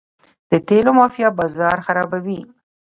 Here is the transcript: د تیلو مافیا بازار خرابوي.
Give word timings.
د 0.51 0.53
تیلو 0.67 0.91
مافیا 0.99 1.29
بازار 1.39 1.77
خرابوي. 1.85 2.41